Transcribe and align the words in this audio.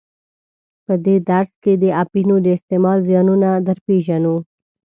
په 0.85 0.93
دې 1.05 1.15
درس 1.29 1.51
کې 1.63 1.73
د 1.83 1.85
اپینو 2.03 2.35
د 2.41 2.47
استعمال 2.57 2.99
زیانونه 3.09 3.49
در 3.67 3.77
پیژنو. 3.85 4.35